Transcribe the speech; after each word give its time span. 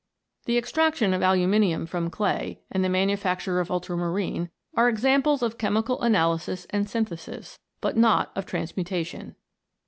The 0.45 0.57
extraction 0.57 1.13
of 1.13 1.21
aluminium 1.21 1.85
from 1.85 2.09
clay, 2.09 2.59
and 2.71 2.83
the 2.83 2.89
manufacture 2.89 3.59
of 3.59 3.69
ultramarine, 3.69 4.49
are 4.75 4.89
examples 4.89 5.43
of 5.43 5.59
che 5.59 5.67
mical 5.67 6.01
analysis 6.03 6.65
and 6.71 6.89
synthesis, 6.89 7.59
but 7.81 7.95
not 7.95 8.31
of 8.35 8.47
transmuta 8.47 9.05
tion. 9.05 9.35